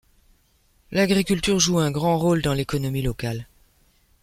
[0.89, 3.47] L'agriculture joue un grand rôle dans l'économie locale.